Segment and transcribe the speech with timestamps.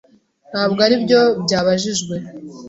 [0.51, 2.15] Ntabwo aribyo byabajijwe.